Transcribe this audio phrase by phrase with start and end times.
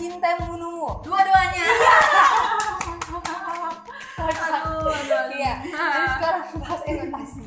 [0.00, 1.64] cinta yang membunuhmu Dua-duanya.
[4.20, 4.92] Aduh.
[5.30, 7.42] Iya, jadi sekarang bahas ekspektasi.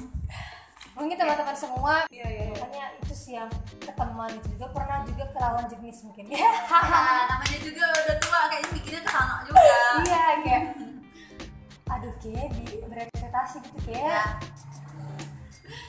[0.94, 2.53] Mungkin teman-teman semua, Iya, iya, iya.
[2.53, 3.49] makanya itu sih yang
[3.81, 6.29] ketemuan itu juga pernah juga ke lawan jenis mungkin.
[6.29, 9.58] Iya, Ya, namanya juga udah tua kayaknya mikirnya ke sana juga.
[10.06, 10.63] iya kayak,
[11.90, 13.97] aduh kayak di berekspektasi gitu Ya.
[13.97, 14.26] kayak,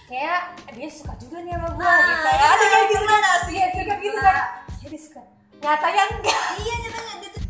[0.09, 0.41] kayak
[0.73, 2.47] dia suka juga nih sama gue Nah, gitu ya.
[2.49, 3.55] Ada kayak gitu gimana sih?
[3.55, 4.25] Iya, suka gitu Nah.
[4.25, 4.37] kan.
[4.75, 5.21] Kayak dia suka.
[5.65, 6.45] Nyatanya enggak.
[6.61, 7.45] Iya, nyatanya dia tuh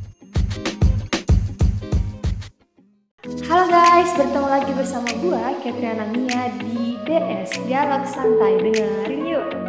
[3.50, 9.63] Halo guys, bertemu lagi bersama gua Catriana Mia di DS Dialog Santai dengerin yuk.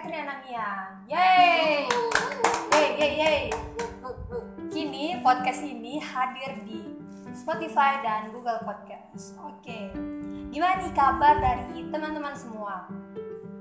[0.00, 0.68] Catriana Mia.
[1.12, 1.84] Yeay!
[2.72, 3.40] Yeay, yeay, yeay.
[4.72, 6.96] Kini podcast ini hadir di
[7.36, 9.36] Spotify dan Google Podcast.
[9.44, 9.92] Oke,
[10.48, 12.88] gimana nih kabar dari teman-teman semua?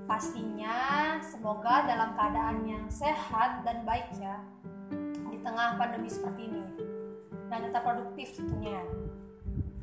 [0.08, 4.40] Pastinya semoga dalam keadaan yang sehat dan baik ya
[5.28, 6.64] di tengah pandemi seperti ini
[7.52, 8.80] dan tetap produktif tentunya.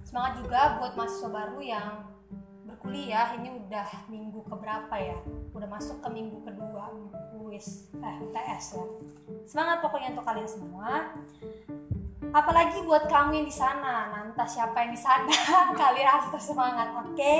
[0.08, 2.16] Semangat juga buat mahasiswa baru yang
[2.64, 5.20] berkuliah ini udah minggu keberapa ya?
[5.56, 6.92] Udah masuk ke minggu kedua
[7.32, 8.84] UIS eh UTS ya.
[9.48, 11.16] Semangat pokoknya untuk kalian semua.
[12.36, 15.32] Apalagi buat kamu yang di sana, nanti siapa yang di sana,
[15.80, 17.34] kalian harus terus semangat, oke?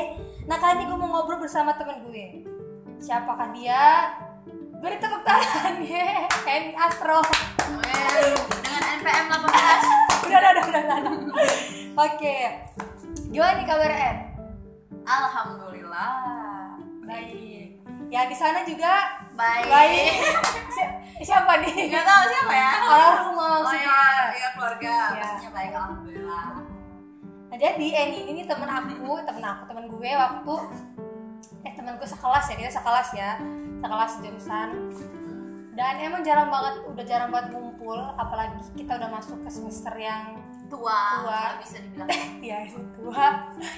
[0.48, 2.48] Nah kali ini gue mau ngobrol bersama temen gue.
[2.96, 4.16] Siapakah dia?
[4.80, 7.20] Beri tepuk tangan ya, Henny Astro.
[7.68, 9.44] Dengan NPM 18.
[10.26, 11.14] Udah, udah, udah, udah, udah.
[11.96, 12.36] Oke,
[13.30, 13.92] gimana nih kabar?
[15.06, 16.12] Alhamdulillah.
[17.06, 17.65] Baik.
[18.06, 19.66] Ya di sana juga Baik.
[19.66, 20.12] baik.
[20.70, 20.94] Si-
[21.26, 21.90] siapa nih?
[21.90, 22.70] Gak tahu siapa ya?
[22.86, 24.94] Orang rumah Oh iya, iya keluarga.
[25.12, 25.22] Iya.
[25.26, 26.46] Pastinya baik alhamdulillah.
[27.46, 30.54] Nah, jadi Eni ini nih temen aku, temen aku, temen gue waktu
[31.66, 33.30] eh temen gue sekelas ya, kita sekelas ya,
[33.82, 34.68] sekelas jurusan.
[35.76, 40.40] Dan emang jarang banget, udah jarang banget ngumpul, apalagi kita udah masuk ke semester yang
[40.66, 41.40] Tua, Tua.
[41.56, 42.08] bisa dibilang.
[42.42, 42.58] ya
[42.92, 43.26] tua,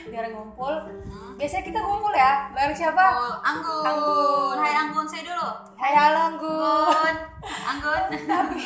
[0.09, 0.72] jarang ngumpul.
[0.72, 1.37] Hmm.
[1.37, 3.04] Biasanya kita ngumpul ya, bareng siapa?
[3.12, 3.84] Oh, Anggun.
[3.84, 4.56] Anggun.
[4.59, 5.48] Hai Anggun, saya dulu.
[5.75, 7.15] Hai halo Anggun.
[7.44, 8.03] Anggun.
[8.09, 8.25] Anggun.
[8.32, 8.65] tapi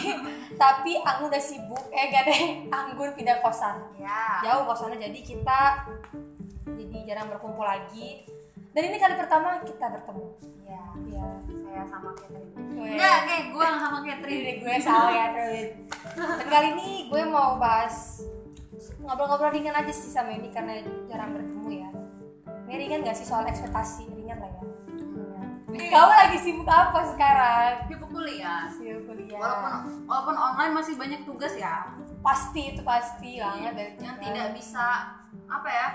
[0.55, 3.77] tapi Anggun udah sibuk, eh gak deh, Anggun pindah kosan.
[3.97, 4.39] ya.
[4.43, 5.61] jauh kosannya jadi kita
[6.65, 8.27] jadi jarang berkumpul lagi
[8.71, 10.27] dan ini kali pertama kita bertemu
[10.65, 10.83] Ya.
[11.13, 12.49] ya Saya sama Catherine.
[12.73, 14.41] Enggak, kayak gue sama Catherine.
[14.41, 15.69] ini gue salah ya Trin.
[16.17, 18.21] Dan kali ini gue mau bahas
[19.03, 21.91] ngobrol-ngobrol ringan aja sih sama ini karena jarang bertemu ya.
[22.67, 24.09] Ini ringan gak sih soal ekspektasi?
[24.11, 24.63] Ringan lah ya?
[25.73, 25.89] Iya.
[25.89, 27.89] kamu lagi sibuk apa sekarang?
[27.89, 28.69] Sibuk kuliah.
[28.69, 29.41] sibuk kuliah.
[29.41, 29.73] Walaupun
[30.05, 31.89] walaupun online masih banyak tugas ya.
[32.23, 35.19] pasti itu pasti banget dari yang tidak bisa
[35.51, 35.89] apa ya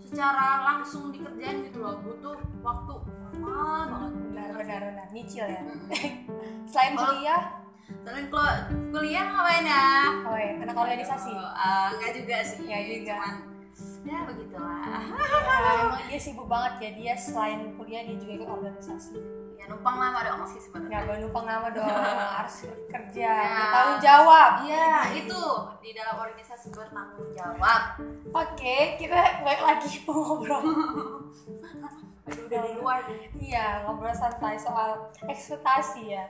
[0.00, 2.00] secara langsung dikerjain gitu loh.
[2.00, 2.94] Butuh waktu
[3.36, 4.12] lama banget.
[4.32, 5.06] Benar benar benar.
[5.12, 5.60] Nyicil ya.
[6.72, 8.52] Selain kuliah Selain kalau
[8.90, 9.86] kuliah ngapain ya.
[10.24, 11.30] Oh ya anak organisasi.
[11.30, 13.14] Oh, ah, enggak juga sih Enggak juga.
[13.14, 13.34] cuman
[14.02, 14.82] ya begitulah.
[14.82, 19.16] Ya, emang dia sibuk banget ya dia selain kuliah dia juga ikut organisasi.
[19.54, 21.86] Ya numpang lah pada orang sih nggak sebenarnya boleh numpang nama dong
[22.38, 22.56] harus
[22.88, 23.54] kerja Ya.
[23.54, 24.50] bertanggung jawab.
[24.64, 25.40] Iya itu
[25.78, 27.82] di dalam organisasi bertanggung jawab.
[28.32, 30.62] Oke kita balik lagi mau ngobrol
[32.28, 33.00] udah di luar
[33.40, 36.24] iya ngobrol santai soal ekspektasi ya.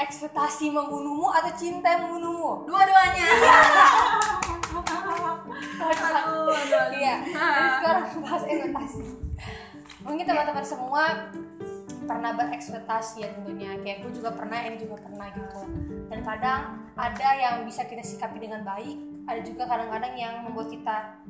[0.00, 2.64] Ekspektasi membunuhmu atau cinta yang membunuhmu?
[2.64, 3.26] Dua-duanya.
[5.78, 6.56] Aduh,
[6.96, 7.14] iya
[7.78, 9.02] sekarang bahas ekspektasi.
[10.04, 11.32] Mungkin teman-teman semua
[12.08, 13.76] pernah berekspektasi ya tentunya.
[13.84, 15.60] Kayak gue juga pernah ini juga pernah gitu.
[16.08, 16.62] Dan kadang
[16.96, 18.96] ada yang bisa kita sikapi dengan baik
[19.28, 21.20] ada juga kadang-kadang yang membuat kita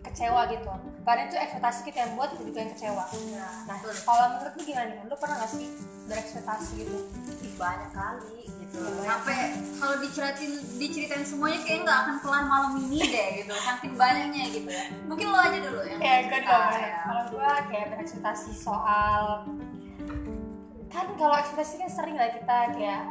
[0.00, 0.70] kecewa gitu
[1.04, 3.04] karena itu ekspektasi kita yang buat juga yang kecewa
[3.68, 3.94] nah betul.
[4.08, 5.66] kalau menurut lu gimana nih lu pernah gak sih
[6.08, 6.98] berekspektasi gitu
[7.44, 9.04] Ih, banyak kali gitu Banyak.
[9.04, 9.38] sampai
[9.76, 14.68] kalau diceritain diceritain semuanya kayak nggak akan kelar malam ini deh gitu saking banyaknya gitu
[14.70, 16.98] ya mungkin lo aja dulu yang ya gue dong ya.
[17.04, 19.22] kalau gue kayak berekspektasi soal
[20.90, 23.02] kan kalau ekspektasi kan sering lah kita kayak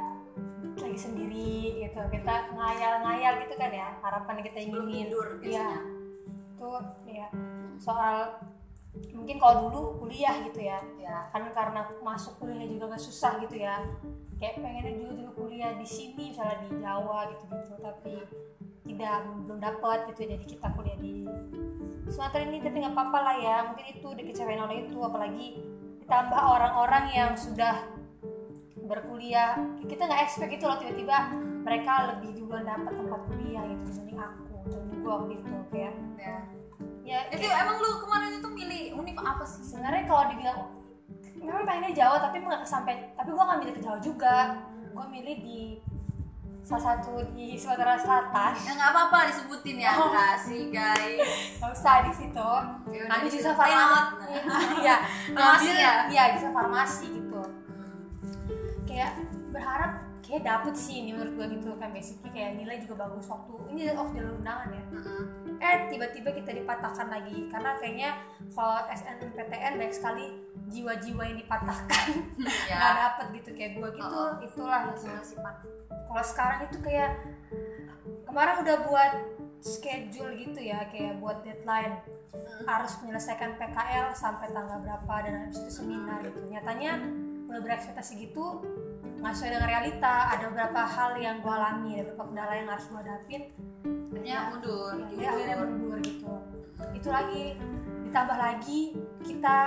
[0.79, 5.43] lagi sendiri gitu kita ngayal-ngayal gitu kan ya harapan yang kita inginin tidur Iya.
[5.43, 5.98] biasanya.
[6.59, 6.71] Itu
[7.07, 7.31] ya.
[7.79, 8.35] Soal
[9.15, 10.83] mungkin kalau dulu kuliah gitu ya.
[10.99, 11.31] Ya.
[11.31, 13.79] Kan karena masuk kuliah juga gak susah gitu ya.
[14.35, 18.15] Kayak pengennya juga juga kuliah di sini misalnya di Jawa gitu gitu tapi
[18.87, 21.27] tidak belum dapat gitu jadi kita kuliah di
[22.09, 23.57] Sumatera ini tapi nggak apa-apa lah ya.
[23.71, 27.85] Mungkin itu dikecewain oleh itu apalagi di ditambah orang-orang yang sudah
[28.89, 29.53] berkuliah.
[29.85, 34.48] Kita nggak expect itu loh tiba-tiba mereka lebih duluan dapat tempat kuliah gitu dibanding aku
[34.99, 35.95] gue waktu itu kayak.
[36.19, 36.37] Ya.
[37.03, 39.65] Ya itu emang lu kemarin itu milih univ apa sih?
[39.65, 40.59] Sebenarnya kalau dibilang
[41.39, 44.37] memang pengennya Jawa tapi nggak sampai tapi gue nggak milih ke Jawa juga.
[44.93, 45.59] Gue milih di
[46.61, 48.53] salah satu di Sumatera Selatan.
[48.61, 49.91] Ya nggak apa-apa disebutin ya.
[49.97, 50.11] Oh.
[50.13, 51.57] kasih guys.
[51.57, 52.51] Nggak usah di situ.
[52.93, 53.61] Ya kami di jurusan situ.
[53.63, 54.33] farmasi.
[54.85, 54.95] iya
[55.33, 55.93] Farmasi ya?
[56.13, 57.41] iya jurusan farmasi gitu.
[58.85, 59.11] Kayak
[59.49, 63.53] berharap kayak dapet sih ini menurut gue gitu kan basically kayak nilai juga bagus waktu
[63.73, 64.83] ini off jalur undangan ya.
[64.93, 65.23] Mm-mm.
[65.57, 68.09] eh tiba-tiba kita dipatahkan lagi karena kayaknya
[68.53, 70.25] kalau SNMPTN banyak sekali
[70.69, 72.07] jiwa-jiwa yang dipatahkan.
[72.69, 72.77] Ya.
[72.77, 74.37] Nggak dapet gitu kayak gue gitu Oh.
[74.45, 75.09] itulah gitu.
[75.09, 75.55] Sudah sifat
[76.05, 77.11] kalau sekarang itu kayak
[78.29, 79.13] kemarin udah buat
[79.59, 81.97] schedule gitu ya kayak buat deadline.
[82.69, 86.37] Harus menyelesaikan PKL sampai tanggal berapa dan habis itu seminar gitu.
[86.45, 87.01] Nyatanya
[87.49, 88.61] udah berekspektasi gitu
[89.19, 90.15] nggak sesuai dengan realita.
[90.35, 91.89] Ada beberapa hal yang gue alami.
[91.99, 93.41] Ada beberapa kendala yang harus gue hadapin.
[94.09, 94.93] Akhirnya mundur.
[94.95, 96.33] Ya, dia akhirnya mundur gitu.
[96.95, 97.45] Itu lagi.
[98.09, 98.79] Ditambah lagi
[99.21, 99.57] kita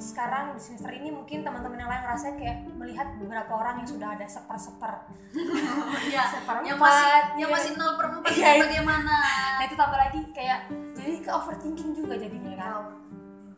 [0.00, 4.08] sekarang di semester ini mungkin teman-teman yang lain ngerasa kayak melihat beberapa orang yang sudah
[4.16, 4.94] ada seper-seper.
[6.10, 7.06] Ya seperempat, yang masih
[7.38, 7.54] yang iya.
[7.54, 8.42] masih nol per empat itu.
[8.42, 9.16] bagaimana?
[9.60, 10.60] Nah itu tambah lagi kayak
[10.96, 12.82] jadi ke overthinking juga jadinya kan?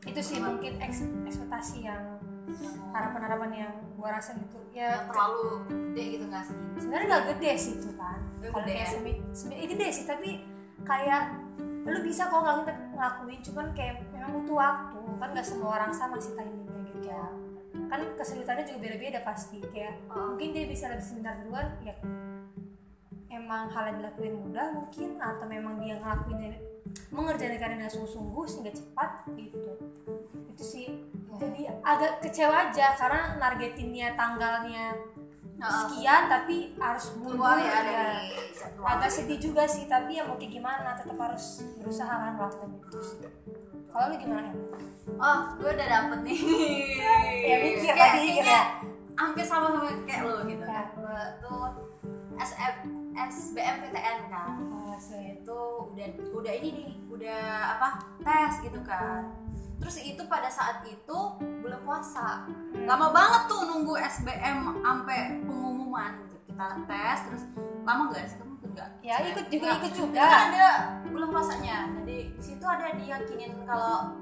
[0.05, 2.03] Itu sih mungkin eks- ekspektasi yang
[2.91, 7.53] harapan-harapan yang gua rasa gitu yang ya terlalu gede gitu nggak sih sebenarnya nggak gede
[7.57, 8.93] sih itu kan kalau gede kayak ya?
[8.93, 10.29] semi, semi eh, gede sih tapi
[10.83, 11.23] kayak
[11.83, 16.17] lu bisa kok ngelakuin ngelakuin cuman kayak memang butuh waktu kan nggak semua orang sama
[16.19, 17.25] sih timingnya gitu Iya.
[17.91, 20.33] kan kesulitannya juga beda-beda pasti kayak Oh.
[20.33, 21.95] mungkin dia bisa lebih seminar duluan ya
[23.29, 26.57] emang hal yang dilakuin mudah mungkin atau memang dia ngelakuinnya
[27.09, 29.73] mengerjakan dengan sungguh-sungguh sehingga cepat gitu
[30.49, 31.12] itu sih Ya.
[31.33, 34.93] Jadi agak kecewa aja karena nargetinnya tanggalnya
[35.55, 35.73] Heeh.
[35.79, 37.81] sekian tapi harus keluar mundur ya ya.
[37.87, 38.29] dari
[38.83, 42.99] agak sedih juga sih tapi ya mau kayak gimana tetap harus berusaha kan ngelakuin itu
[43.87, 44.57] kalau lu gimana ya?
[45.15, 46.39] oh gue udah dapet nih
[47.43, 48.63] Ya, mikir Kayak- tadi, kayaknya ya.
[49.15, 50.73] hampir sama sama kayak lo gitu Ya.
[50.73, 51.65] kan gue tuh
[52.39, 52.75] SF
[53.13, 55.61] SBMPTN kan Oh, itu
[55.93, 57.41] udah udah ini nih udah
[57.77, 57.89] apa
[58.21, 59.31] tes gitu kan
[59.83, 61.19] terus itu pada saat itu
[61.59, 62.47] bulan puasa.
[62.81, 66.23] Lama banget tuh nunggu SBM sampai pengumuman.
[66.23, 67.43] Gitu kita tes terus
[67.83, 68.39] lama gak sih?
[68.39, 69.79] Kamu ikut gak ya ikut juga Enggak.
[69.79, 70.23] ikut juga.
[70.23, 70.69] kan ada
[71.11, 71.79] bulan puasanya.
[71.99, 74.15] Jadi di situ ada diyakinin kalau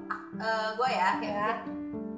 [0.73, 1.53] gue ya kayak Ya.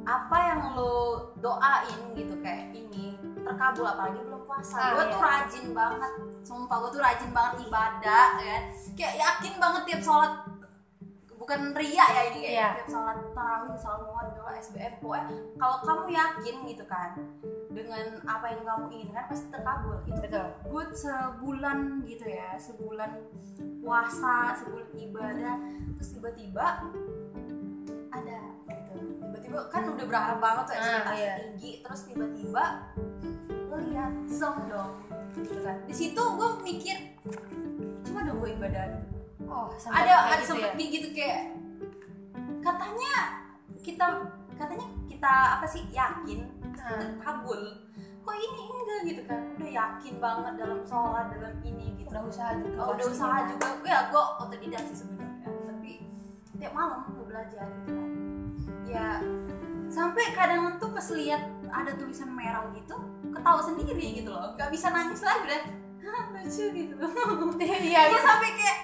[0.04, 0.96] apa yang lo
[1.38, 4.76] doain gitu kayak ini terkabul apalagi belum puasa.
[4.76, 5.12] Ah, gue iya.
[5.12, 6.12] tuh rajin banget.
[6.44, 8.58] Sumpah gue tuh rajin banget ibadah ya.
[8.96, 10.32] Kayak yakin banget tiap sholat
[11.44, 12.70] bukan ria ya ini kayak Iya.
[12.74, 17.10] tiap sholat tarawih sholat muad doa SBM pokoknya kalau kamu yakin gitu kan
[17.68, 20.48] dengan apa yang kamu inginkan pasti terkabul itu Betul.
[20.64, 23.12] gue sebulan gitu ya sebulan
[23.78, 25.56] puasa sebulan ibadah
[25.94, 26.68] terus tiba-tiba
[28.08, 28.40] ada
[28.72, 31.34] gitu tiba-tiba kan udah berharap banget tuh Ah, ekspektasi iya.
[31.36, 32.64] tinggi terus tiba-tiba
[33.68, 34.92] lo lihat zong dong
[35.36, 36.98] gitu kan di situ gue mikir
[38.04, 39.13] cuma dong gue ibadah gitu.
[39.46, 40.86] Oh ada ada gitu sempet ya?
[40.90, 41.40] gitu kayak
[42.60, 43.14] katanya
[43.80, 44.06] kita
[44.54, 46.40] katanya kita apa sih yakin
[46.74, 47.62] terkabul
[48.24, 49.00] kok ini enggak?
[49.04, 49.40] gitu kan.
[49.54, 52.08] Udah yakin banget dalam sholat dalam ini gitu.
[52.08, 53.50] Udah usaha juga Oh, udah pastinya usaha kan.
[53.52, 53.68] juga.
[53.84, 55.92] Ya gue otodidak sih sebenarnya tapi
[56.56, 58.10] tiap malam gue belajar gitu kan.
[58.86, 59.08] Ya
[59.90, 62.96] sampai kadang tuh pas lihat ada tulisan merah gitu
[63.30, 64.56] ketawa sendiri gitu loh.
[64.56, 65.64] Nggak bisa nangis lagi udah.
[66.40, 66.96] Lucu gitu.
[67.60, 68.20] Iya Iya.
[68.22, 68.78] sampai kayak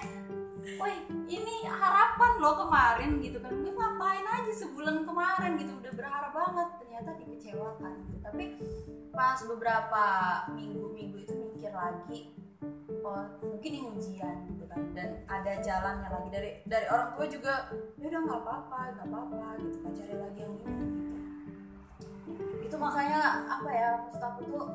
[0.80, 0.94] Woi
[1.30, 3.52] ini harapan lo kemarin gitu kan.
[3.60, 5.72] Gue ngapain aja sebulan kemarin gitu.
[5.80, 6.68] Udah berharap banget.
[6.84, 8.16] Ternyata dikecewakan gitu.
[8.20, 8.44] Tapi
[9.10, 10.04] pas beberapa
[10.54, 12.32] minggu-minggu itu mikir lagi
[13.00, 14.80] Oh mungkin ini ujian gitu kan.
[14.92, 16.28] Dan ada jalannya lagi.
[16.28, 17.52] Dari dari orang tua juga
[17.96, 19.90] ya udah nggak apa-apa nggak apa-apa gitu kan.
[19.96, 21.16] Cari lagi yang ini gitu.
[22.60, 24.66] Itu makanya apa ya Maksud aku tuh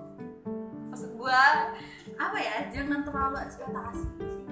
[0.89, 1.75] Maksud gua
[2.15, 4.44] apa ya jangan terlalu ekspektasi sih.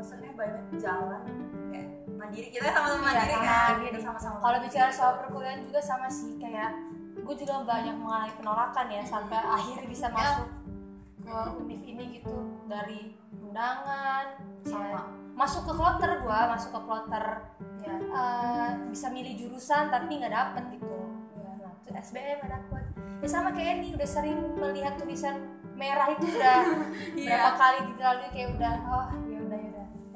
[0.00, 1.22] Maksudnya banyak jalan
[1.68, 3.86] kayak mandiri kita sama-sama Iya, mandiri sama kan mandiri.
[3.86, 6.70] kita sama-sama kalau bicara soal perkuliahan juga sama sih kayak
[7.16, 10.16] gue juga banyak mengalami penolakan ya sampai akhirnya bisa Ya.
[10.16, 10.48] masuk
[11.20, 14.26] ke univ ini gitu dari undangan
[14.62, 14.88] Sama.
[14.88, 15.00] ya.
[15.32, 17.24] masuk ke kloter gua masuk ke kloter
[17.78, 20.96] ya eh, bisa milih jurusan tapi nggak dapet gitu
[21.36, 22.82] ya nah, SBM nggak dapet
[23.20, 25.36] ya sama kayak ini udah sering melihat tulisan
[25.72, 26.60] merah itu udah
[27.14, 27.28] Iya.
[27.30, 29.06] berapa kali dilalui kayak udah oh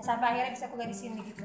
[0.05, 1.41] sampai akhirnya bisa kuliah di sini gitu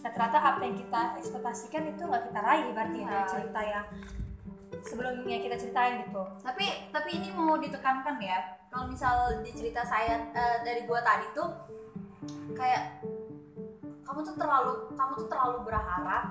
[0.00, 3.28] nah, ternyata apa yang kita ekspektasikan itu nggak kita raih berarti ada Iya.
[3.28, 3.86] cerita yang
[4.80, 8.38] sebelumnya kita ceritain gitu tapi tapi ini mau ditekankan ya
[8.72, 9.14] kalau misal
[9.44, 11.48] di cerita saya eh, dari gua tadi tuh
[12.56, 13.04] kayak
[14.02, 16.24] kamu tuh terlalu kamu tuh terlalu berharap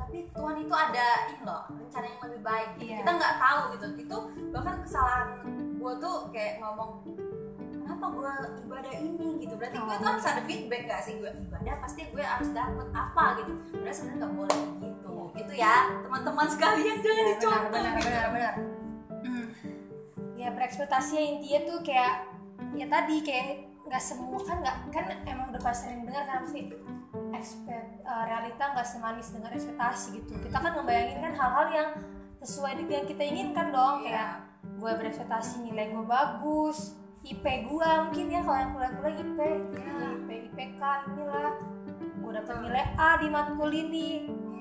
[0.00, 2.68] tapi Tuhan itu ada ini loh rencana yang lebih baik.
[2.80, 2.96] Iya.
[3.02, 4.16] kita nggak tahu gitu itu
[4.50, 5.26] bahkan kesalahan
[5.76, 7.04] gua tuh kayak ngomong
[8.00, 8.32] kenapa gua
[8.64, 9.60] ibadah ini gitu?
[9.60, 11.20] Berarti gue tuh harus ada feedback gak sih?
[11.20, 13.52] Gue ibadah pasti gue harus dapet apa gitu?
[13.76, 15.14] Padahal sebenarnya nggak boleh gitu.
[15.36, 18.08] Gitu ya teman-teman sekalian jangan Ya, benar dicontoh benar gitu.
[18.08, 18.54] benar benar.
[19.20, 19.46] Hmm.
[20.32, 22.14] ya berekspektasinya intinya tuh kayak
[22.72, 26.72] ya tadi kayak nggak semua kan nggak kan emang udah pasti sering dengar kan pasti
[27.36, 30.40] ekspek eh, realita nggak semanis dengan ekspektasi gitu.
[30.40, 31.88] Kita kan ngebayangin kan hal-hal yang
[32.40, 34.08] sesuai dengan yang kita inginkan dong Iya.
[34.08, 34.30] kayak
[34.80, 39.38] gue berekspektasi nilai gue bagus IP gue mungkin ya kalau yang kuliah-kuliah IP
[39.76, 40.06] Iya.
[40.16, 41.52] IP IPK inilah.
[42.20, 44.10] Gue dapet nilai A di matkul ini.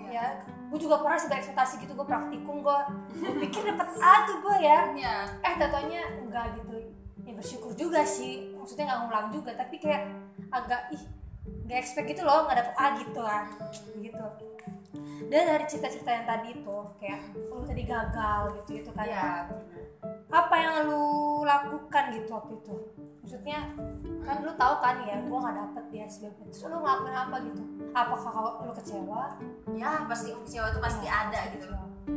[0.09, 2.79] Ya gue juga pernah sih berekspektasi gitu gue praktikum gue
[3.17, 4.79] gue pikir dapet A tuh gue ya.
[4.91, 5.15] Iya.
[5.41, 6.75] eh tatonya enggak gitu.
[7.23, 8.53] Ya bersyukur juga sih.
[8.53, 10.11] Maksudnya nggak ngulang juga tapi kayak
[10.51, 11.03] agak ih
[11.65, 13.43] nggak expect gitu loh nggak dapet A gitu lah.
[13.97, 14.25] Gitu.
[15.29, 19.05] Dan dari cerita-cerita yang tadi tuh kayak lu tadi gagal gitu gitu kan.
[19.05, 19.25] Iya.
[20.29, 21.03] Apa yang lu
[21.41, 22.75] lakukan gitu waktu itu
[23.19, 23.59] maksudnya
[24.21, 27.61] kan lu tahu kan ya gua nggak dapet di SBM terus lu ngelakuin apa gitu
[27.91, 29.23] apakah kalau lu kecewa
[29.71, 31.65] Ya pasti kecewa itu pasti ada gitu.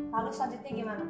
[0.09, 1.05] lalu selanjutnya gimana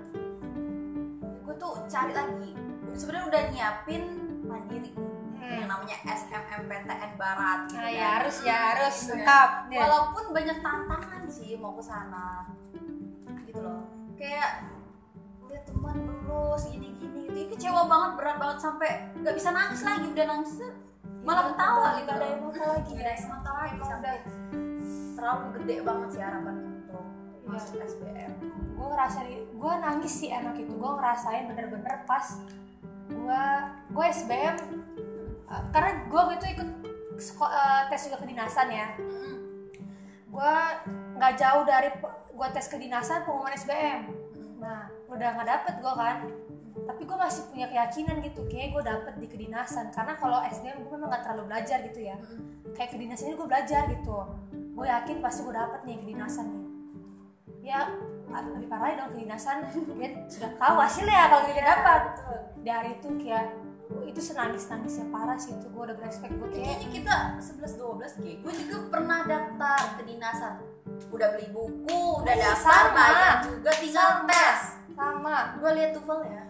[1.42, 2.54] Gue tuh cari lagi.
[2.92, 4.02] Sebenarnya udah nyiapin
[4.42, 4.92] mandiri
[5.34, 5.58] Hmm.
[5.58, 7.66] yang namanya SMMPTN Barat.
[7.66, 7.92] Gitu nah kan.
[7.92, 9.10] ya harus ya harus Gitu ya.
[9.18, 9.78] lengkap ya.
[9.80, 12.46] Walaupun banyak tantangan sih mau ke sana,
[13.42, 13.82] gitu loh.
[14.14, 14.62] Kayak
[15.52, 18.90] lihat teman lulus gini-gini, itu kecewa banget, berat banget sampai
[19.20, 20.52] nggak bisa nangis lagi, udah nangis
[21.22, 22.10] malah ketawa gitu.
[22.10, 22.90] ada yang mata lagi.
[22.96, 24.14] Nggak ada yang mata lagi sampai
[25.12, 27.04] terlalu gede banget sih harapan untuk
[27.42, 27.48] Iya.
[27.52, 28.32] masuk SBM.
[28.72, 30.72] gue ngerasain gue nangis sih enak itu.
[30.74, 32.26] Gue ngerasain bener-bener pas
[33.06, 33.44] gue
[33.92, 34.56] gue SBM
[35.46, 36.68] uh, karena gue gitu ikut
[37.44, 38.88] uh, tes juga kedinasan ya.
[40.32, 40.54] Gue
[41.20, 41.92] nggak jauh dari
[42.32, 44.21] gue tes kedinasan pengumuman SBM
[45.12, 46.16] udah nggak dapet gue kan.
[46.82, 49.92] Tapi gue masih punya keyakinan gitu kayak gue dapet di kedinasan.
[49.92, 52.16] Karena kalau SBM gue memang nggak terlalu belajar gitu ya.
[52.72, 54.16] Kayak kedinasan ini gue belajar gitu.
[54.72, 56.64] Gue yakin pasti gue dapet nih kedinasan nih.
[57.62, 57.86] Ya
[58.32, 59.68] lebih parah dong kedinasan.
[60.00, 62.02] Dia sudah tahu hasilnya kalau dia dapat.
[62.62, 63.58] dari itu kayak
[64.06, 65.66] itu senangis nangisnya parah sih itu.
[65.68, 70.54] Gue udah berespek gue kayak Kayaknya kita 11 12 kayak gue juga pernah daftar kedinasan.
[71.12, 74.71] Udah beli buku, udah Iya, daftar bayar juga tinggal tes.
[75.32, 76.44] Sama Gue lihat TOEFL ya.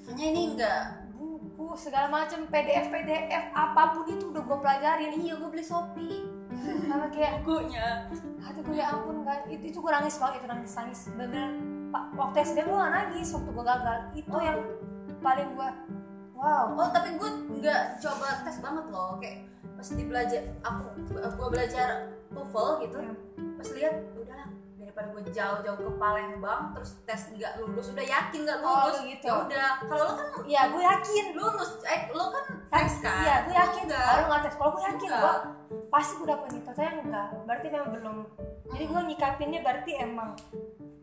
[0.00, 0.82] Kayaknya ini enggak.
[1.14, 6.18] buku segala macam PDF PDF apa pun itu udah gue pelajarin Iya, gue beli Shopee.
[6.88, 8.08] sama kayak Bukunya.
[8.38, 11.48] hati gue ya ampun kan itu itu gue nangis banget itu nangis nangis bener
[11.88, 14.42] pak waktu SBM gue gak nangis waktu gue gagal itu Oh.
[14.42, 14.58] yang
[15.18, 15.68] paling gue
[16.34, 19.16] wow Oh, tapi gue nggak coba tes banget loh.
[19.16, 21.88] Kayak pas di belajar aku gue belajar
[22.30, 22.98] TOEFL gitu.
[23.54, 23.94] Pas lihat
[24.94, 29.26] daripada gue jauh-jauh ke Palembang terus tes nggak lulus udah yakin nggak Oh, lulus gitu.
[29.26, 29.70] ya udah.
[29.90, 31.24] Kalau lo kan ya gue yakin.
[31.34, 33.18] lulus eh lo kan tes kan?
[33.18, 33.84] Iya gue yakin.
[33.90, 34.54] Lo kalau nggak tes.
[34.54, 35.34] Kalau gue yakin gue
[35.90, 37.28] pasti gue dapet itu saya enggak.
[37.42, 38.16] Berarti memang belum.
[38.70, 40.30] Jadi gue nyikapinnya berarti emang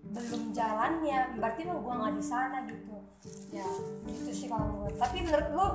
[0.07, 1.19] belum jalannya.
[1.35, 2.95] Berarti emang gue nggak di sana gitu.
[3.51, 3.67] Ya.
[4.07, 5.67] Gitu sih kalau gue tapi menurut lu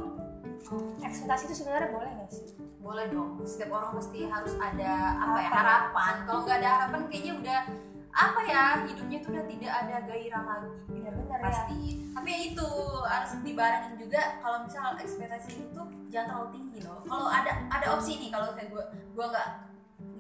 [1.05, 2.49] ekspektasi itu sebenarnya boleh nggak sih?
[2.81, 3.45] Boleh dong.
[3.45, 5.61] Setiap orang pasti harus ada apa ya Harapan.
[5.61, 6.15] harapan.
[6.25, 7.61] Kalau nggak ada harapan kayaknya udah
[8.17, 10.71] apa ya hidupnya tuh udah tidak ada gairah lagi.
[10.89, 11.47] Benar benar ya.
[11.53, 11.81] Pasti.
[12.17, 12.69] Tapi ya itu
[13.05, 14.23] harus dibarengin juga.
[14.41, 17.05] Kalau misal ekspektasi itu jangan terlalu tinggi loh.
[17.05, 19.49] Kalau ada ada opsi nih kalau kayak gue gue nggak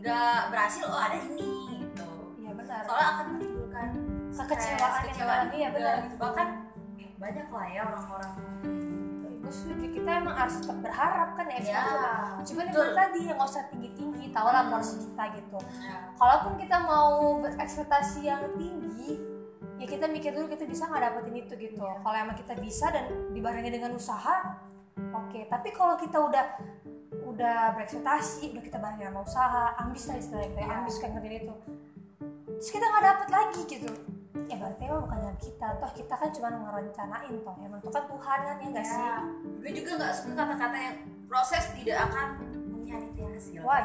[0.04, 2.08] nggak berhasil oh ada ini gitu.
[2.44, 2.80] Iya benar.
[2.84, 3.88] Soalnya akan menimbulkan
[4.36, 5.96] Kekecewaan yang kekecewaan dalam, iya, juga benar.
[6.04, 6.16] gitu.
[6.20, 6.48] bahkan
[7.16, 8.32] banyak lah ya orang-orang
[9.46, 11.82] gue setuju kita emang harus tetap berharap kan ya ya
[12.42, 12.90] cuman betul.
[12.92, 14.72] tadi yang nggak usah tinggi tinggi tau lah Hmm.
[14.74, 15.98] porsi kita gitu Ya.
[16.18, 19.22] kalaupun kita mau berekspektasi yang tinggi
[19.76, 21.94] ya kita mikir dulu kita bisa nggak dapetin itu gitu Iya.
[22.02, 24.58] kalau emang kita bisa dan dibarengi dengan usaha
[25.14, 26.44] oke tapi kalau kita udah
[27.22, 30.76] udah berekspektasi udah kita barengin sama usaha ambis lah istilahnya kayak Iya.
[30.76, 31.54] ambis kayak ngerti itu
[32.56, 33.90] terus kita nggak dapet lagi gitu
[34.44, 35.66] ya berarti emang bukan jalan kita.
[35.80, 37.56] Toh kita kan cuma ngerencanain toh.
[37.64, 39.00] Emang itu kan Tuhan kan ya nggak sih?
[39.00, 39.16] Ya.
[39.56, 42.26] gue juga nggak suka kata-kata yang proses tidak akan
[42.70, 43.60] mengkhianati hasil.
[43.64, 43.84] Why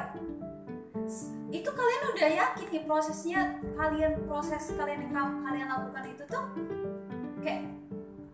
[1.51, 3.41] itu kalian udah yakin nih prosesnya
[3.75, 6.43] kalian proses kalian yang kalian lakukan itu tuh
[7.43, 7.67] kayak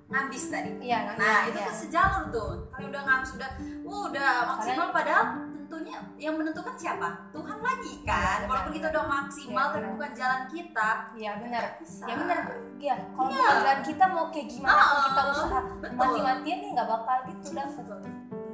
[0.08, 0.72] ngambis tadi.
[0.84, 1.68] Iya nah iya, itu iya.
[1.68, 2.52] kan sejalur tuh.
[2.76, 3.50] Kalian udah ngambis udah
[3.88, 5.26] wah udah maksimal padahal
[5.68, 10.12] tentunya yang menentukan siapa Tuhan lagi kan Iya, walaupun kita udah maksimal Iya, tapi bukan
[10.14, 11.64] jalan kita Iya benar.
[11.84, 12.38] Ya benar.
[12.78, 13.36] Ya kalau Iya.
[13.38, 15.60] bukan jalan kita mau kayak gimana pun Ah, kita usaha
[15.92, 17.86] mati-matian nih nggak bakal gitu dapet.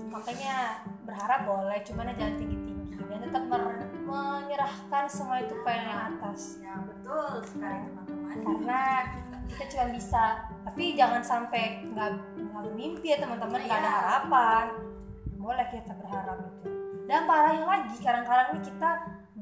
[0.10, 0.56] Makanya
[1.04, 6.58] berharap boleh, cuman jangan tinggi-tinggi dan tetap mer- menyerahkan semua itu ke yang atas.
[6.60, 8.82] ya betul sekali teman-teman Karena
[9.46, 10.24] kita cuma bisa,
[10.64, 13.98] tapi jangan sampai nggak nggak bermimpi ya teman-teman, nggak ada Iya.
[14.00, 14.66] harapan.
[15.36, 16.83] Boleh kita berharap itu.
[17.04, 18.92] Dan parahnya lagi, kadang-kadang nih kita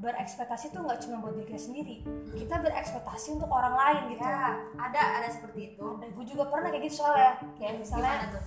[0.01, 2.01] berekspektasi tuh nggak cuma buat diri kita sendiri,
[2.33, 4.25] kita berekspektasi untuk orang lain gitu.
[4.25, 5.85] ya ada ada seperti itu.
[5.85, 7.37] Ada, gue juga pernah kayak gitu soalnya.
[7.61, 8.43] Kayak misalnya tuh?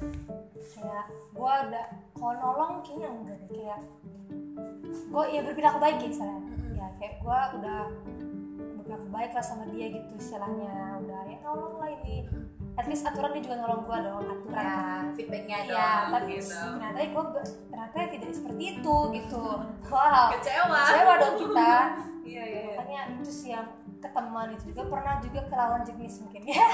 [0.75, 1.83] kayak gue ada
[2.19, 3.49] kalau nolong kayaknya enggak deh.
[3.55, 3.81] Kayak
[4.91, 6.41] gue ya berperilaku baik gitu misalnya.
[6.75, 7.81] Ya kayak gue udah
[8.95, 11.03] berperilaku baik lah sama dia gitu istilahnya.
[11.03, 12.17] Udah ya nolong lah ini.
[12.75, 14.63] At least aturan dia juga nolong gue dong aturan.
[14.63, 14.79] Ya
[15.15, 16.55] feedbacknya Iya, dong tapi gitu.
[16.55, 17.25] ternyata gue
[17.71, 19.45] ternyata tidak seperti itu gitu.
[19.95, 20.27] Wow.
[20.39, 20.79] Kecewa.
[20.87, 21.71] Kecewa dong kita.
[22.25, 22.77] Iya iya iya.
[22.81, 23.69] makanya itu sih yang
[24.01, 26.41] ke teman itu juga pernah juga ke lawan jenis mungkin.
[26.49, 26.65] Ya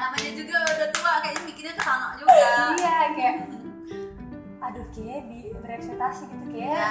[0.00, 2.32] namanya juga udah tua kayaknya mikirnya ke sana juga.
[2.80, 3.34] Iya kayak
[4.60, 6.88] aduh kayak di berekspektasi gitu kayak ya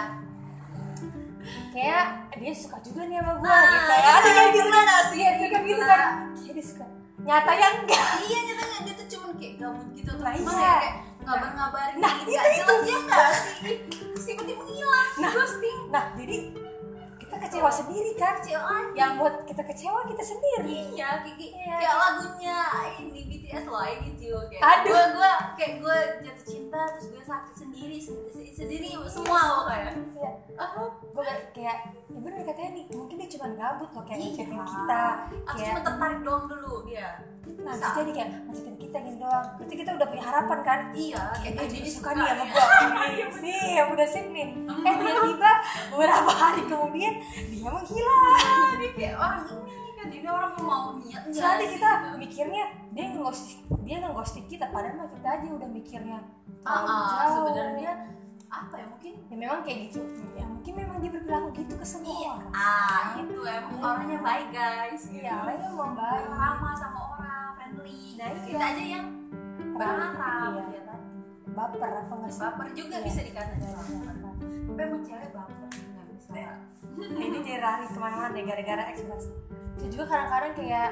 [1.69, 4.83] kayak dia suka juga nih sama gue Nah, gitu ya iya, ada kayak gitu gimana
[4.85, 5.17] kan sih?
[5.17, 5.87] iya kayak gitu Gimana?
[5.89, 6.03] kan
[6.35, 6.85] kayak dia suka
[7.19, 10.67] nyatanya enggak iya nyatanya dia tuh cuman kayak gabut gitu Nah, gimana iya.
[10.67, 12.73] ya kayak ngabar-ngabarin Nah, gitu, itu, nggak itu.
[12.85, 15.31] jelas ya nggak sih terus tiba-tiba ngilang Nah.
[15.31, 16.37] ghosting nah jadi
[17.19, 21.75] kita kecewa sendiri kan kecewa yang buat kita kecewa kita sendiri iya kayak, kayak, Iya.
[21.77, 22.57] kayak lagunya
[22.99, 24.93] ini BTS loh I Need You kayak Aduh.
[24.93, 29.97] gue gue kayak gue jatuh cinta terus gue sakit sendiri sendiri, sendiri semua loh kayak.
[30.13, 30.69] Kayak ah
[31.01, 34.45] gue kayak ya bener katanya nih mungkin dia cuma gabut loh kayak Iya.
[34.45, 35.01] kita
[35.41, 37.09] atau kayak cuma tertarik doang dulu dia.
[37.59, 37.89] Nah bisa.
[37.97, 39.45] jadi kayak ngechatin kita gini doang.
[39.57, 40.79] Berarti kita udah punya harapan kan?
[40.93, 42.65] Iya kayak dia dia suka nih sama gue
[43.41, 44.47] sip udah sip nih.
[44.61, 45.51] Eh tiba-tiba
[45.89, 47.13] beberapa hari kemudian
[47.49, 52.15] dia menghilang Ah, dia kayak orang ini kan ini orang mau niat sih, kita gitu.
[52.15, 56.19] mikirnya dia ngeghosting dia ngeghosting kita padahal mah kita aja udah mikirnya
[56.61, 57.47] Ah, ah, jauh.
[57.47, 57.91] sebenarnya
[58.49, 60.01] apa ya mungkin ya memang kayak gitu
[60.33, 62.29] ya mungkin memang dia berperilaku gitu ke semua Iya.
[62.33, 63.83] orang ah itu emang Iya.
[63.85, 68.41] orangnya baik guys iya orangnya mau baik ramah sama orang friendly Nah, iya.
[68.43, 69.05] kita aja yang
[69.71, 70.11] berharap
[70.51, 70.63] Iya.
[70.67, 70.99] ya kan
[71.49, 73.05] baper apa nggak sih baper juga Iya.
[73.05, 74.11] bisa dikatakan Iya, iya,
[74.65, 76.29] tapi emang cewek baper nggak bisa
[76.99, 79.29] ini jadi lari ke mana-mana deh gara-gara ekspektasi
[79.77, 80.89] itu juga kadang-kadang kayak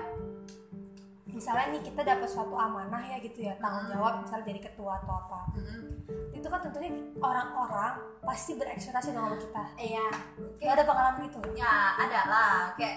[1.38, 3.94] misalnya nih kita dapat suatu amanah ya gitu ya tanggung Hmm.
[3.94, 5.40] jawab misalnya jadi ketua atau apa.
[5.54, 5.82] Mm-mm.
[6.30, 9.64] itu kan tentunya orang-orang pasti berekspektasi dong sama kita.
[9.76, 10.08] Iya.
[10.56, 12.54] Kayak ada pengalaman itu ya ada lah.
[12.74, 12.96] Kayak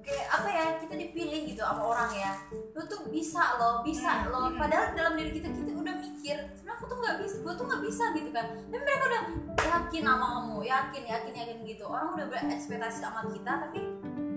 [0.00, 2.32] kayak apa ya kita dipilih gitu sama orang ya.
[2.72, 4.46] Lu tuh bisa loh bisa Hmm, loh.
[4.48, 4.58] Hmm.
[4.58, 7.82] padahal dalam diri kita kita udah mikir sebenarnya aku tuh nggak bisa gue tuh nggak
[7.82, 8.46] bisa gitu kan.
[8.70, 9.22] Dan mereka udah
[9.58, 11.84] yakin sama kamu yakin yakin yakin gitu.
[11.84, 13.80] Orang udah berekspektasi sama kita tapi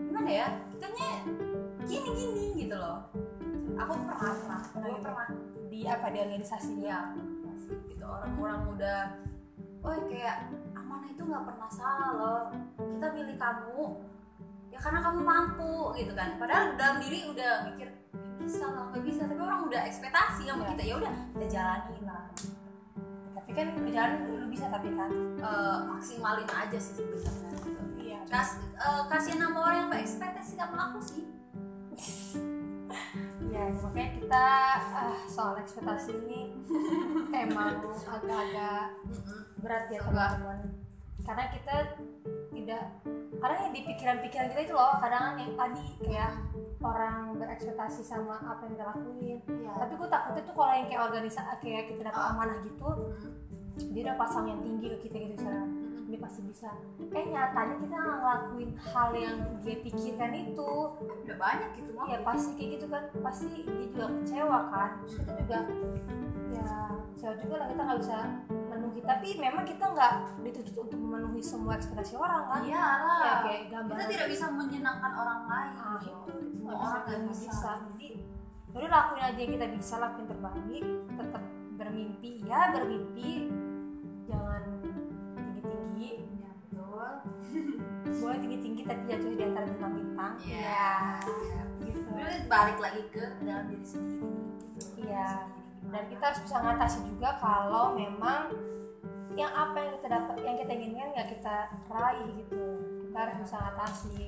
[0.10, 0.48] gimana ya?
[0.74, 1.10] Kitanya
[1.86, 3.00] gini gini gitu loh.
[3.76, 5.04] Aku pernah pernah Pernah gue gitu?
[5.04, 5.28] pernah
[5.66, 7.00] di apa di organisasi iya
[7.90, 9.00] gitu orang-orang udah
[9.82, 10.38] oh kayak
[10.74, 12.42] amanah itu nggak pernah salah loh.
[12.78, 13.82] Kita milih kamu
[14.72, 16.36] ya karena kamu mampu gitu kan.
[16.36, 17.88] Padahal dalam diri udah mikir
[18.36, 19.22] "Nggak bisa loh nggak bisa.
[19.26, 20.70] Tapi orang udah ekspektasi sama Iya.
[20.76, 22.24] kita ya udah kita jalani lah.
[23.36, 25.12] Tapi kan jalan dulu bisa tapi kan
[25.46, 27.54] Eh, maksimalin aja sih sebenarnya.
[27.54, 27.82] Gitu.
[28.02, 28.20] iya.
[28.26, 31.22] Kas, eh, kasihan sama orang yang berekspektasi sama aku sih
[33.56, 34.46] ya makanya kita
[34.92, 36.52] ah, soal ekspektasi ini
[37.48, 39.00] emang agak-agak
[39.64, 40.60] berat ya teman-teman.
[41.24, 41.76] Karena kita
[42.52, 42.84] tidak
[43.36, 46.34] karena yang di pikiran-pikiran kita itu loh kadang yang tadi kayak
[46.84, 49.40] orang berekspektasi sama apa yang kita lakuin.
[49.44, 49.72] Iya.
[49.76, 52.32] tapi gue takutnya tuh kalau yang kayak organisasi kayak kita dapat Ah.
[52.32, 52.90] amanah gitu
[53.92, 55.66] dia udah pasang yang tinggi ke kita gitu misalnya
[56.06, 56.70] dia pasti bisa.
[57.02, 60.72] Eh nyatanya kita nggak ngelakuin hal yang dia pikirkan itu.
[61.26, 63.04] Udah banyak gitu mah ya pasti kayak gitu kan.
[63.20, 64.90] Pasti dia juga kecewa kan.
[65.02, 65.60] Terus kita juga
[66.54, 66.70] ya
[67.14, 67.68] kecewa juga lah.
[67.74, 68.18] Kita nggak bisa
[68.50, 69.00] memenuhi.
[69.02, 70.14] Tapi memang kita nggak
[70.46, 72.62] dituntut untuk memenuhi semua ekspektasi orang kan?
[72.62, 75.74] Iyalah ya kayak gambar kita tidak bisa menyenangkan orang lain.
[75.82, 76.14] Ah gitu.
[76.38, 78.10] itu semua orang nggak bisa, bisa jadi
[78.76, 81.44] udah lakuin aja yang kita bisa lakuin terbaik tetap
[81.80, 82.32] bermimpi.
[82.44, 83.32] Ya bermimpi.
[84.26, 84.64] Jangan
[85.96, 86.12] tinggi
[86.44, 87.08] ya betul
[88.22, 90.92] boleh tinggi tinggi tapi jatuh di antara bintang-bintang Iya.
[91.80, 94.28] gitu Sebenarnya balik lagi ke dalam diri sendiri
[94.76, 94.84] gitu.
[95.08, 95.30] Iya.
[95.86, 98.52] Dan kita harus bisa ngatasi juga kalau memang
[99.36, 101.56] yang apa yang kita dapat yang kita inginkan nggak kita
[101.88, 102.64] raih gitu
[103.04, 104.20] kita harus bisa ngatasi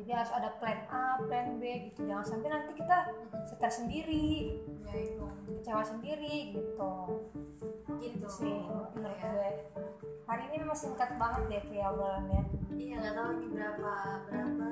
[0.00, 2.08] jadi harus ada plan A plan B gitu.
[2.08, 2.98] Jangan sampai nanti kita
[3.52, 4.56] stres sendiri
[4.88, 5.24] ya itu.
[5.60, 6.92] kecewa sendiri gitu.
[8.00, 8.26] Gitu.
[8.32, 9.28] Sih menurut Ya.
[9.28, 9.50] gue.
[10.24, 12.42] Hari ini memang singkat banget deh kayak obrolannya.
[12.72, 13.92] Iya nggak tahu ini berapa
[14.24, 14.66] berapa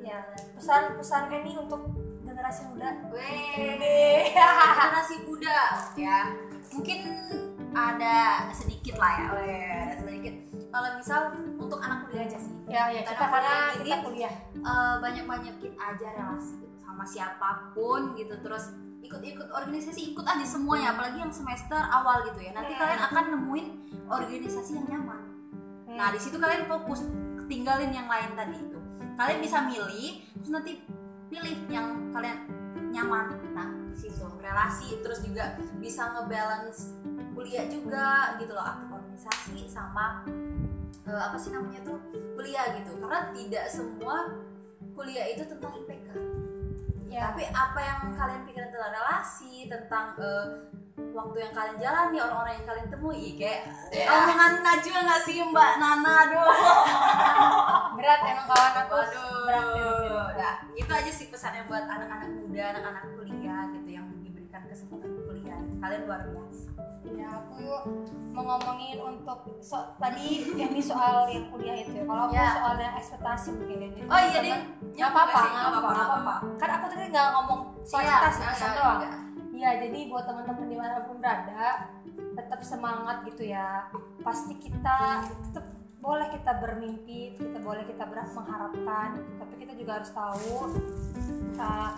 [0.00, 0.18] ya
[0.54, 1.82] pesan-pesan ini untuk
[2.22, 2.88] generasi muda.
[3.10, 5.58] Weh, generasi muda
[5.98, 6.30] ya.
[6.70, 7.00] Mungkin
[7.74, 10.34] ada sedikit lah ya, weh, ada sedikit.
[10.70, 11.20] Kalau misal
[11.70, 12.54] untuk anak kuliah aja sih.
[12.66, 14.34] ya ya kita Karena karena kuliah kita kuliah.
[14.52, 18.34] eh, banyak-banyakin aja relasi gitu, sama siapa pun gitu.
[18.36, 18.64] Terus
[19.00, 22.52] ikut-ikut organisasi ikut aja semuanya apalagi yang semester awal gitu ya.
[22.52, 22.80] Nanti Hmm.
[22.80, 23.66] kalian akan nemuin
[24.06, 25.20] organisasi yang nyaman
[25.84, 25.96] Hmm.
[25.96, 27.02] nah di situ kalian fokus
[27.46, 28.78] tinggalin yang lain tadi itu.
[29.14, 30.72] Kalian bisa milih terus nanti
[31.26, 32.38] pilih yang kalian
[32.88, 33.26] nyaman.
[33.50, 34.26] Nah di situ.
[34.36, 36.94] Relasi terus juga bisa ngebalance
[37.32, 38.62] kuliah juga gitu loh.
[38.62, 40.22] Aktif organisasi sama
[41.08, 41.98] eh, apa sih namanya tuh?
[42.38, 42.96] Kuliah gitu.
[43.00, 44.16] Karena tidak semua
[44.94, 46.08] kuliah itu tentang IPK
[47.10, 47.34] ya.
[47.34, 50.46] Tapi apa yang kalian pikirkan tentang relasi tentang eh,
[51.10, 55.70] waktu yang kalian jalani orang-orang yang kalian temui kayak omongan Najwa nggak sih Mbak?
[55.82, 56.48] Nana aduh.
[57.98, 58.96] Berat emang kawan aku.
[59.50, 60.32] Berat berat, berat.
[60.38, 65.58] Nah, itu aja sih pesannya buat anak-anak muda, anak-anak kuliah gitu yang diberikan kesempatan kuliah.
[65.82, 66.89] Kalian luar biasa.
[67.00, 67.82] Ya aku yuk
[68.30, 72.04] mau ngomongin untuk so, tadi yang ini soal yang kuliah itu ya.
[72.04, 72.48] Kalau aku Ya.
[72.54, 73.88] soal yang ekspektasi mungkin ya.
[73.90, 74.60] Jadi Oh iya, Din.
[74.92, 75.50] nggak apa-apa, sih?
[75.50, 76.34] nggak apa-apa, nggak apa-apa.
[76.56, 79.00] Kan aku tadi nggak ngomong soal Iya, ekspektasi, iya, pesan iya, doang.
[79.50, 79.70] iya.
[79.80, 81.64] Jadi buat teman-teman di mana pun berada,
[82.36, 83.88] tetap semangat gitu ya.
[84.20, 85.66] Pasti kita tetap
[86.00, 90.52] boleh kita bermimpi, kita boleh kita ber- mengharapkan, tapi kita juga harus tahu
[91.58, 91.92] uh,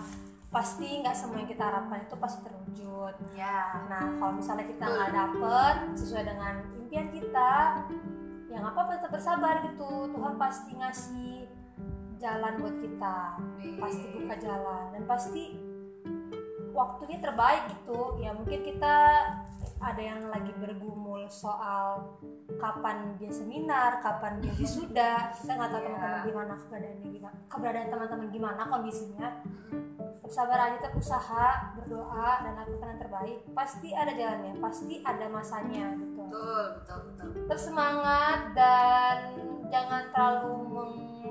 [0.53, 3.13] pasti nggak semua yang kita harapkan itu pasti terwujud.
[3.33, 3.89] Ya.
[3.89, 7.53] Nah, kalau misalnya kita nggak dapet sesuai dengan impian kita,
[8.53, 10.13] ya nggak apa-apa tetap bersabar gitu.
[10.13, 11.29] Tuhan pasti ngasih
[12.21, 13.17] jalan buat kita,
[13.81, 15.43] pasti buka jalan dan pasti
[16.73, 18.17] waktunya terbaik gitu.
[18.17, 18.95] Ya mungkin kita
[19.79, 22.15] ada yang lagi bergumul soal
[22.55, 25.31] kapan dia seminar, kapan dia wisuda.
[25.37, 25.87] Kita nggak tahu Iya.
[25.87, 29.29] teman-teman gimana keberadaannya gimana, keberadaan teman-teman gimana kondisinya
[30.23, 35.93] bersabar aja tetap usaha berdoa dan lakukan yang terbaik pasti ada jalannya pasti ada masanya
[35.93, 37.27] gitu Betul, betul, betul.
[37.43, 39.17] tetap semangat dan
[39.67, 41.22] jangan terlalu meng-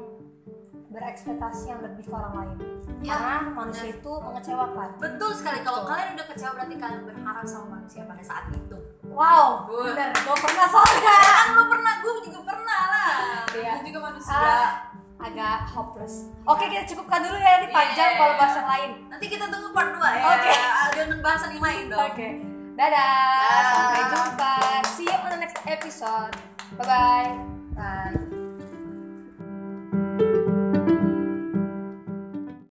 [0.92, 2.57] berekspektasi yang lebih ke orang lain
[3.00, 5.59] Ya, karena manusia itu mengecewakan Betul sekali.
[5.61, 5.90] Kalau Betul.
[5.90, 8.78] kalian udah kecewa berarti kalian berharap sama manusia pada saat itu.
[9.05, 13.11] wow Gue- bener gue pernah soalnya Kan lu pernah, gue juga pernah lah.
[13.50, 13.72] Iya.
[13.74, 14.37] Gue juga manusia.
[14.37, 14.70] Ah,
[15.18, 18.18] agak hopeless oke kita cukupkan dulu ya ini panjang Iya.
[18.18, 20.22] kalau bahas yang lain Nanti kita tunggu part 2 ya.
[20.28, 20.52] Oke.
[20.92, 22.02] Dengan bahasan yang lain dong.
[22.05, 22.28] oke
[22.72, 23.70] dadah Dah.
[23.70, 24.55] sampai jumpa
[24.90, 26.35] see you on the next episode
[26.74, 27.31] bye bye
[27.72, 28.21] Bye.